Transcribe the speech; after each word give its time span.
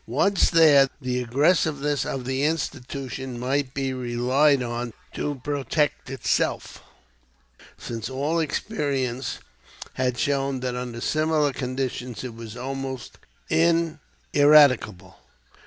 Once 0.07 0.49
there, 0.49 0.89
the 0.99 1.21
aggressiveness 1.21 2.07
of 2.07 2.25
the 2.25 2.41
institution 2.43 3.39
might 3.39 3.71
be 3.75 3.93
relied 3.93 4.63
on 4.63 4.91
to 5.13 5.35
protect 5.43 6.09
itself, 6.09 6.81
since 7.77 8.09
all 8.09 8.39
experience 8.39 9.37
had 9.93 10.17
shown 10.17 10.59
that 10.61 10.73
under 10.75 10.99
similar 10.99 11.53
conditions 11.53 12.23
it 12.23 12.33
was 12.33 12.57
almost 12.57 13.19
ineradicable. 13.51 15.17